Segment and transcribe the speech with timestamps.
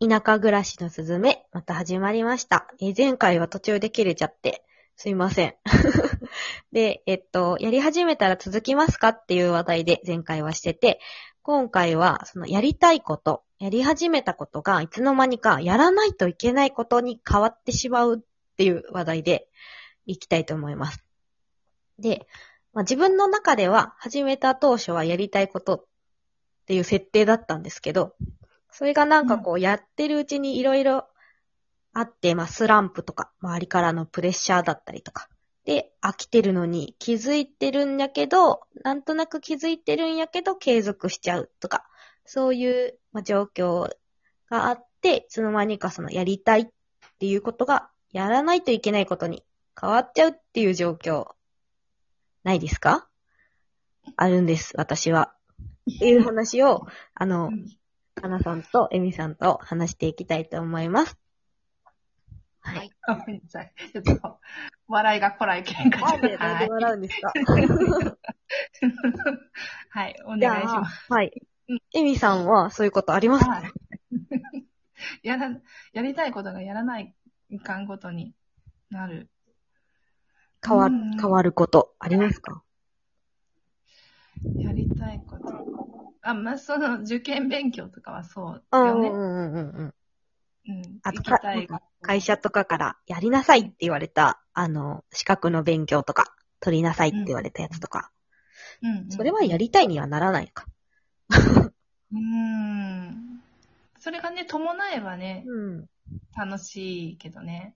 [0.00, 2.68] 田舎暮らしのすずめ、また始まりました。
[2.80, 5.56] え前回は途中で切れちゃって、すいません。
[6.70, 11.00] で、えっと、やり始めたら続きますかっていう話題で前回はしてて、
[11.42, 18.20] 今回は、そのやりたいこと、やり始めたことがいつの間にかやらないといけないことに変わってしまうっ
[18.56, 19.48] ていう話題で
[20.06, 21.04] いきたいと思います。
[21.98, 22.28] で、
[22.72, 25.84] まあ、自分の中では始めた当初はやりたいことっ
[26.66, 28.14] ていう設定だったんですけど、
[28.78, 31.08] それがなんかこうやってるうちにいろいろ
[31.92, 35.28] あって、まあスランプとか、周りからのプレッシャーだったりとか。
[35.64, 41.86] で、飽きてるのに気づいてるんやけど、なんとなく気づいてるんやけど継続しちゃうとか、
[42.24, 43.90] そういう、まあ、状況
[44.48, 46.66] があって、いつの間にかそのやりたいっ
[47.18, 49.42] ていうことがやらないといけないことに
[49.78, 51.26] 変わっちゃうっていう状況、
[52.44, 53.08] ないですか？
[54.14, 55.34] あるんです、私は。
[55.90, 57.50] っていう話を、あの、
[58.20, 61.16] かなさんとエミさんと話していきたいと思います。
[62.60, 62.90] ははい。
[63.06, 63.72] ごめんなさい。
[63.92, 64.38] ちょっと、
[64.88, 66.18] 笑いがこらいけんかった。
[66.18, 66.36] で
[66.68, 67.32] 笑うんですか
[69.90, 70.16] はい。
[70.24, 71.42] お願いしまあ、はい。
[71.94, 73.50] エミさんはそういうことありますす。
[73.50, 73.72] はい。
[75.22, 75.50] やら、
[75.92, 77.14] やりたいことがやらない
[77.62, 78.34] かんことに
[78.90, 79.30] なる。
[80.66, 82.62] 変わうん、変わることありますか？
[84.56, 85.47] やりたいこと。
[86.28, 89.08] あ、まあ、その、受験勉強とかはそううんよね。
[89.08, 89.94] うんうんうんうん。
[90.68, 90.98] うん。
[91.02, 91.40] あとか。
[92.00, 98.10] 会社とかからやりなさいって言われた、あの、資格の勉強とか、取りなさいって言われたやつとか、
[98.82, 99.10] うんうん。
[99.10, 100.66] それはやりたいにはならないのか。
[102.12, 103.42] うーん。
[103.98, 105.86] それがね、伴えばね、うん。
[106.36, 107.74] 楽しいけどね。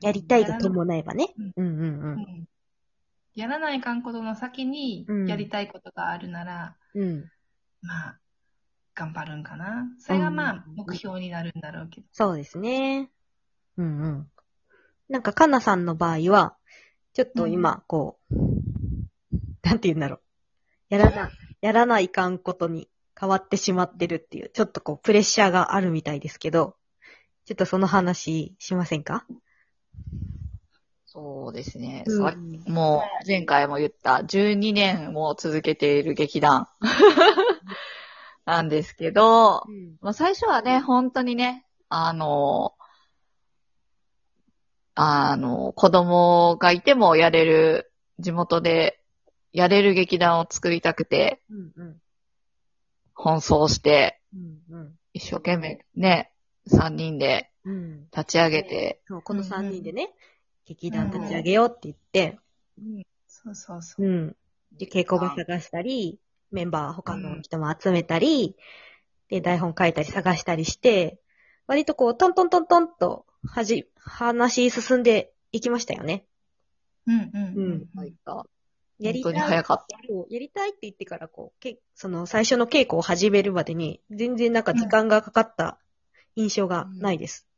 [0.00, 1.52] やりたいが伴えばねうん。
[1.56, 1.82] うんうんう。
[1.82, 2.44] うんん。
[3.34, 7.24] やらないかんことの先にうん、やりたいことがあるなら、うん。
[7.82, 8.18] まあ、
[8.94, 9.88] 頑張るんかな。
[9.98, 12.06] それがまあう、ん目標になるんだろうけど。
[12.12, 13.10] そうですね。
[13.76, 14.30] うんうん。
[15.08, 16.56] なんか、かなさんの場合は、
[17.12, 18.34] ちょっと今、こう、
[19.62, 20.20] なんて言うんだろう。
[20.88, 21.30] やらな、
[21.60, 26.76] やらないかんことに変わってしまってるっていう、ちょっとこう、プレッシャーがあるみたいですけど、
[27.44, 29.26] ちょっとその話しませんか？
[31.04, 32.04] そうですね。
[32.06, 32.34] うんさ
[32.68, 36.68] もう、前回も言った、12年も続けている劇団
[38.44, 39.96] なんですけど、うん。
[40.00, 42.74] まあ、最初はね、本当にね、あの、
[44.94, 49.02] あの、子供がいてもやれる、地元で
[49.52, 51.96] やれる劇団を作りたくて、うんうん。
[53.16, 54.94] 奔走して、うんうん。
[55.14, 56.32] 一生懸命ね、
[56.68, 58.04] 3人でうん。
[58.10, 60.12] 立ち上げて、そう、この3人でね、
[60.66, 62.38] 劇団立ち上げようって言って、
[63.26, 64.06] そうそうそう。
[64.06, 64.36] うん。
[64.72, 66.18] で、稽古場探したり、
[66.52, 68.56] メンバー他の人も集めたり、
[69.28, 71.18] で、台本書いたり探したりして、
[71.66, 76.26] 割とこう、トントントントンと、はじ、話進んでいきましたよね。
[77.06, 77.88] うんうんうん。
[77.96, 78.46] 入った。
[78.98, 79.32] やりたい。
[79.32, 79.96] 本当に早かった。
[80.28, 85.78] やりたいって言ってから、こう、けその、最初の稽古を始めるまでに、全然なんか時間がかかった
[86.36, 87.48] 印象がないです。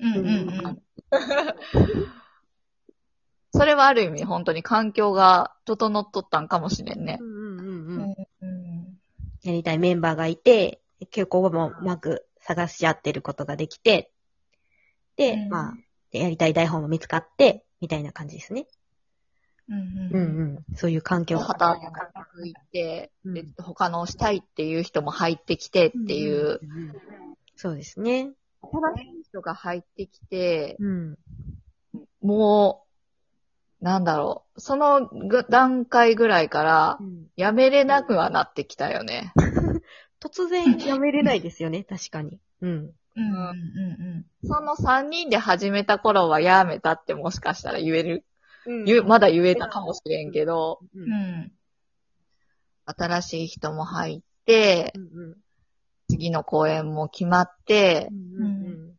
[0.00, 0.30] うんうんう
[0.68, 0.82] ん。
[3.52, 7.24] それはある意味本当に環境が整っとったんかもしれんねう。
[7.24, 7.35] んうんうんうん。
[7.35, 7.35] うん
[9.46, 10.80] やりたいメンバーがいて、
[11.12, 14.10] 稽古場もうまく探し合ってることができて、
[15.16, 15.74] で、うんまあ、
[16.10, 18.66] でやりたい台本も見つかって、みたいな感じですね。
[19.68, 20.64] うんうんうん。
[20.68, 20.76] うん。
[20.76, 21.44] そういう環境が。
[21.44, 21.80] 働
[22.44, 26.94] いて、うんで他のしたいっていう人も入ってきてっていう、んんん
[27.56, 28.32] そうですね。
[28.62, 31.18] 新しい人が入ってきて、うん。
[32.20, 32.85] もう、
[33.86, 36.98] なんだろう、そのぐ段階ぐらいから、
[37.36, 39.32] やめれなくはなってきたよね。
[40.20, 42.40] 突然やめれないですよね、確かに。
[42.62, 42.70] うん。
[42.70, 48.24] うんうんうんその3人で始めた頃はやめたってもしかしたら言える、
[48.66, 51.12] うんまだ言えたかもしれんけど、ううんん。
[51.12, 51.52] うん。
[52.86, 55.36] 新しい人も入って、うん
[56.08, 58.96] 次の公演も決まってう、んうん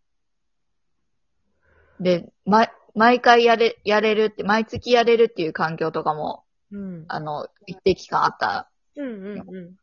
[2.00, 2.68] で、ま、
[2.98, 7.06] 毎回やれ、やれるって、毎月やれるっていう環境とかも、うん。
[7.08, 8.72] あの、一定期間あった。
[8.96, 9.76] うんうんうん。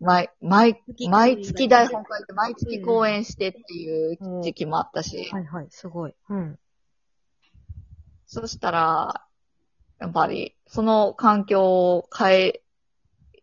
[0.00, 6.14] 毎、毎月、毎月台本書いて、毎月公演してっていう時期もあったし、はいはい、すごい。
[6.28, 6.58] うん。
[8.26, 9.24] そしたら、
[9.98, 12.62] やっぱり、その環境を変え、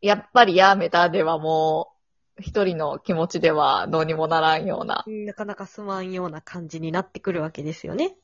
[0.01, 1.93] やっぱりやめたではも
[2.37, 5.03] う、一人の気持ちではどうにもならんような。
[5.07, 8.15] なかなかすまんような感じになってくるわけですよね。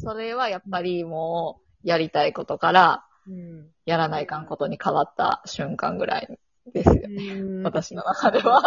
[0.00, 3.68] それはやっぱりもう、やりたいことから、うん。
[3.84, 6.38] やらないかんことに変わった瞬間ぐらい
[6.72, 7.02] ですよ。
[7.06, 7.62] うん。
[7.62, 8.62] 私の中では。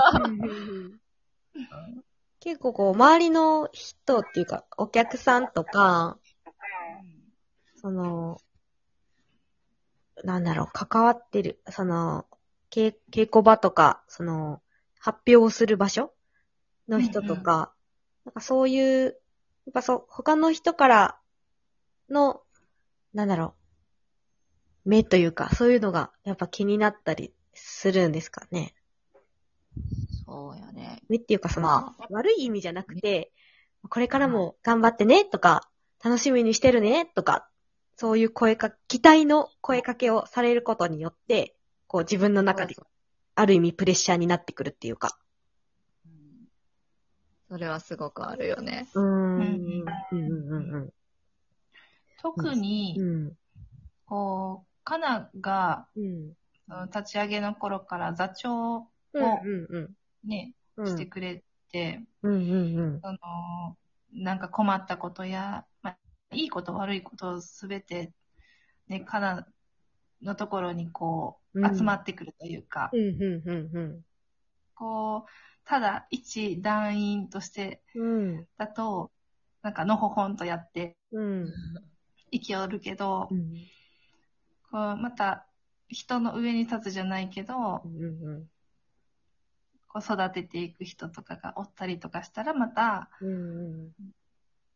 [2.39, 5.51] 結構こう、周りの人っていうか、お客さん。
[5.51, 6.17] とか、
[7.75, 8.37] その、
[10.23, 10.43] なん。
[10.43, 12.25] だろう、関わってる、その、
[12.69, 14.61] 稽稽古場とか、その、
[14.99, 16.13] 発表をする場所
[16.87, 17.73] の人とか、
[18.25, 18.33] なん。
[18.33, 21.19] かそういう、やっぱそう、他の人から
[22.13, 22.41] の、
[23.13, 23.55] なんだろ
[24.85, 28.73] う、目というか、そういうのがやっぱ気になったりするんですかね。
[30.25, 31.01] そうよね。
[31.09, 33.31] 目っていうか、その、ま悪い意味じゃなくて、
[33.89, 35.69] これからも頑張ってねとか、
[36.03, 37.49] 楽しみにしてるねとか、
[37.97, 41.55] そういう声か、期待の声かけをされることによって、
[41.87, 42.75] こう自分の中で、
[43.35, 45.17] ある意味プレッシャーになってくるっていうか。
[46.05, 46.13] うん
[47.49, 48.87] それはすごくあるよね。
[48.95, 49.05] うーん。
[49.05, 50.93] うんうんうんうん
[52.23, 53.37] 特にう、ん。
[54.05, 56.33] こう、カナが、うん。
[56.87, 60.87] 立ち上げの頃から座長をうんうんね、うん。
[60.87, 63.01] してくれて、うんうんうん。
[63.01, 63.17] その、
[64.13, 65.97] なんか困ったことや、まあ、
[66.31, 68.13] いいこと悪いことをすべて、
[68.87, 69.45] ね、カナ
[70.21, 74.01] のところにこうんう、集まってくるというか、うんうんうん
[74.75, 75.29] こう、
[75.65, 78.47] ただ一団員としてうん。
[78.57, 79.11] だと、
[79.61, 81.53] なんかのほほんとやってうん。
[82.33, 83.53] 生きよるけど、うん。
[84.71, 85.45] こう、また
[85.87, 88.49] 人の上に立つじゃないけどう、んうん
[89.87, 93.91] こう育てていく人とかがおったりとかしたら、またうん。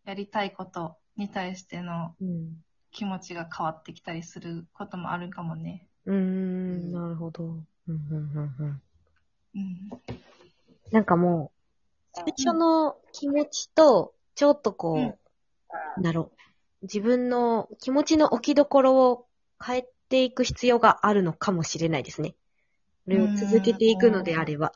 [0.06, 2.63] やりたいことに対してのうん。
[2.92, 5.88] 気持ちが変わってきたりすることもあるかもね。
[6.06, 7.44] うーん、なるほど。
[7.44, 8.81] うんうんうんうん。
[9.56, 9.89] うん。
[10.92, 11.57] なんかもう、
[12.13, 15.15] 最初の気持ちと、ちょっとこう、うん
[16.01, 16.38] なろう、
[16.83, 19.25] 自分の気持ちの置きどころを
[19.63, 22.35] 変えていく必要があるのかもしれないですね。
[23.06, 24.74] これを続けていくのであれば。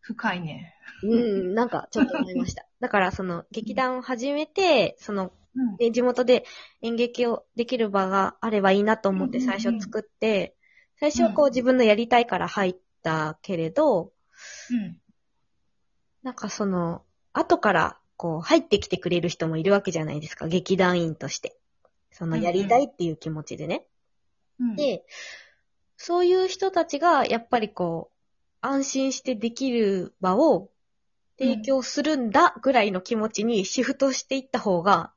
[0.00, 0.74] 深いね。
[1.02, 2.66] うん、なんかちょっと思いました。
[2.80, 5.76] だからその劇団を始めて、その、うん。
[5.76, 6.44] ね地元で
[6.80, 10.56] 演劇をできる場があればいいなと思って最初作って、
[10.98, 14.12] 最初はこう自分のやりたいから入ったけれど、
[14.70, 14.98] うん。
[16.22, 21.56] なんかその、後からこう入ってきてくれる人もいるわけじゃないですか、劇団員として。
[22.12, 23.84] そのやりたいっていう気持ちでね。
[24.60, 24.76] うん。
[24.76, 25.04] で、
[25.96, 28.16] そういう人たちがやっぱりこう、
[28.60, 30.70] 安心してできる場を
[31.36, 35.12] 提供するんだぐらいの気持ちにシフトしていった方が、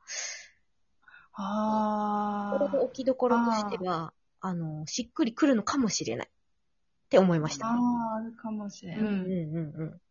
[1.34, 6.28] あこれの置きどころとしては、あの、しっくりくるのかもしれない。
[6.28, 6.30] っ
[7.10, 7.60] て思いましあ。
[7.60, 7.68] た。
[7.68, 9.00] ああ、あるかもしれん。
[9.00, 10.01] うんうんうんうん。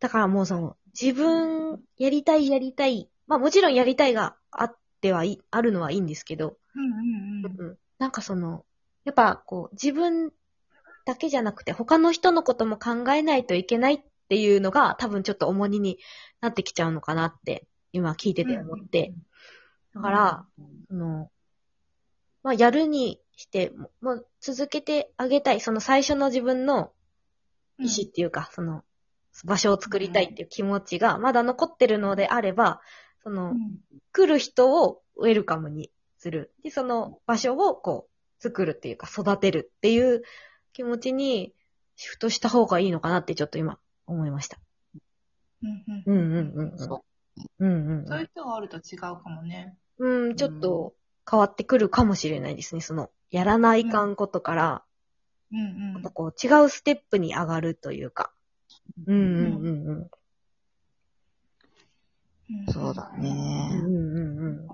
[0.00, 3.08] だからもうその、自分、やりたいやりたい。
[3.26, 7.60] まあもちろんやりたいがあってはいい、あるのはいいんですけど、うんうんうん。
[7.60, 8.64] うんなんかその、
[9.04, 10.32] やっぱこう、自分
[11.04, 15.98] だけじゃなくて他の人のことも考えないといけないっていうのが多分ちょっと重荷に
[16.40, 19.14] なってきちゃうのかなって、今聞いてて思って。
[19.94, 20.46] だから、
[20.88, 21.30] その、
[22.42, 25.60] まあ、やるにして、ももう続けてあげたい。
[25.60, 26.92] その最初の自分の
[27.78, 28.84] 意思っていうか、その、
[29.46, 32.80] 場所を作りたいっていう気持ちがまだ残ってるのであれば、
[33.22, 33.78] そのう、ん
[34.12, 36.52] 来る人をウェルカムにする。
[36.62, 40.22] で、その場所をこう、作るっていうか、育てるっていう
[40.72, 41.54] 気持ちに
[41.96, 44.58] シフトした方がいいのかなってちょっと今思いました。
[45.62, 47.02] うんうんうんうんうんう
[47.58, 49.76] うんうんそういう人があると違うかもね。
[49.98, 50.28] うん。
[50.28, 50.94] うん、ちょっと
[51.28, 52.80] 変わってくるかもしれないですね。
[52.80, 54.84] その、やらないかんことから、
[55.52, 56.02] うんうん。
[56.02, 58.32] こう違うステップに上がるというか。
[59.06, 60.10] うんうんうんうん。
[62.50, 63.70] うんそうだうんね。
[63.84, 64.68] うんうんうん。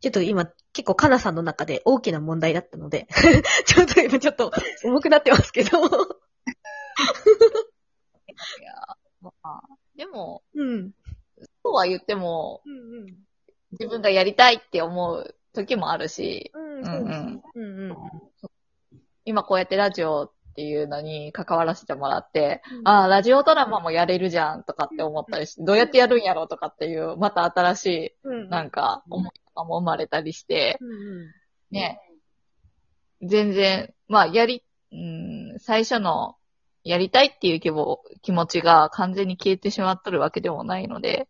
[0.00, 3.08] ちょっと今、結構カナさんの中で大きな問題だったので、
[3.66, 4.52] ちょっと今ちょっと
[4.84, 5.78] 重くなってますけど。
[5.78, 5.80] い
[8.62, 8.72] や、
[9.20, 9.62] まあ、
[9.96, 10.92] でも、うん。
[11.64, 13.16] そうは言っても、うんうん。
[13.72, 17.42] 自分がやりたいって思う時もあるし、うん、うんそうですね。
[17.54, 17.96] うんうん。
[19.24, 28.48] 今こうやってラジオっていうのに関わらせてもらって、うんああ、ラジオドラマもやれるじゃんとかって思ったりして、どうやってやるんやろうとかっていう、また新しい、うん。
[28.48, 30.78] なんか、思いとかも生まれたりして。
[31.70, 32.00] ね、
[33.20, 36.36] 全然、まあ、やり、うん、最初の、
[36.84, 41.26] やりたいっていう気も気持ちが完全に消えてしまっとるわけでもないので、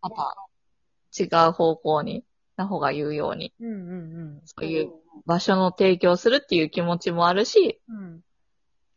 [0.00, 0.36] また
[1.20, 2.24] 違う方向に、
[2.56, 3.52] な方が言うように、
[4.44, 4.90] そういう
[5.26, 8.05] 場所の提供するっていう気持ちもあるし、うん。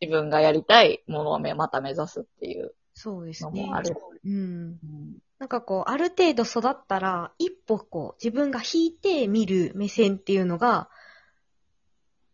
[0.02, 0.08] うん。
[0.08, 3.76] 自分がやりたいものをめまた目指すっていうそうですねのも。
[3.76, 3.96] ある。
[4.26, 4.78] うん。
[5.40, 10.90] なんかこう、ある程度育ったら、一歩こう、自分が引いて見る目線っていうのが、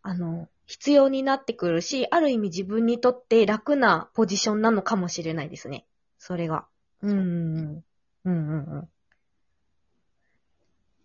[0.02, 5.86] あの、必要になってくるし、ある意味自分にとって楽なポジションなのかもしれないですね。
[6.18, 6.66] それが。
[7.02, 7.84] うんうんうん。
[8.24, 8.88] うんうんうん。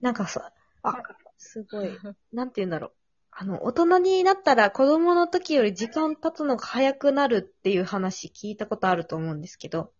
[0.01, 0.51] なんかさ、
[0.81, 0.97] あ
[1.37, 1.89] すごい、
[2.33, 2.91] なんて言うんだろう。
[3.31, 9.91] あの、大人になったら子供の時より時間経つのが早くなるっていう話聞いたことあると思うんですけど、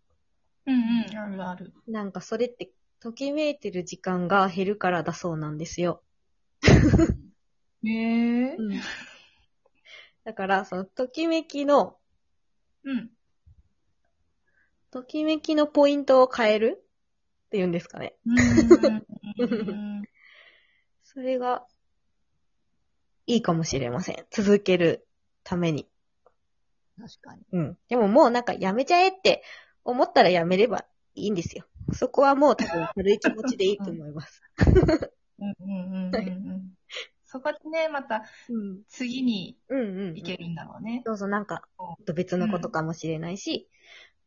[0.66, 0.78] うんう
[1.14, 1.74] ん、あるある。
[1.88, 6.04] なんかそれって、ときめいてる時間が減るからだそうなんですよ。
[7.84, 8.58] へえ。
[10.24, 11.98] だから、その、ときめきの、
[12.84, 13.10] うん。
[14.92, 16.84] ときめきのポイントを変える
[17.48, 18.16] っていうんですかね。
[18.26, 20.04] うん。
[21.04, 21.66] それが、
[23.28, 24.26] いいかもしれません。
[24.32, 25.08] 続ける
[25.44, 25.88] ために。
[27.00, 27.42] 確かに。
[27.52, 27.78] うん。
[27.90, 29.44] でももうなんかやめちゃえって
[29.84, 30.86] 思ったらやめれば
[31.16, 31.66] いいんですよ。
[31.94, 34.42] そこはもう多分軽い気持ちでいいと思います。
[35.40, 36.72] うんうんうんうん。
[37.26, 38.82] そこでね、またうん。
[38.90, 40.16] 次にうんうん、うん。
[40.16, 41.02] 行けるんだろうね。
[41.06, 41.64] そうそう、なんか、
[42.14, 43.70] 別のことかもしれないし、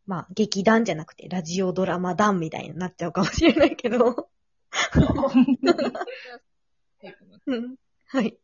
[0.07, 4.29] まあ、劇団じゃなくて、ラジオドラマ団みたいになっちゃうかもしれないけど。
[7.47, 8.39] うんはい。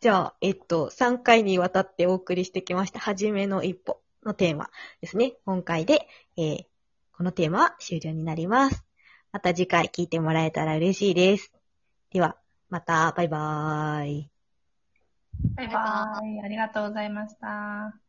[0.00, 5.34] じゃあ、えっと、3回にわたってお送りしてきました、はじめの一歩のテーマですね。
[5.44, 6.64] 今回で、えー
[7.18, 8.84] このテーマは終了になります。
[9.32, 11.52] また次回聞いてもらえたら嬉しいです。
[12.12, 12.36] では、
[12.70, 14.30] また、バイバーイ。
[15.56, 16.40] バイバーイ。
[16.40, 18.07] ありがとうございました。